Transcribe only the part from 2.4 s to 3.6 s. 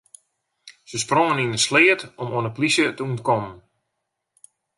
de polysje te ûntkommen.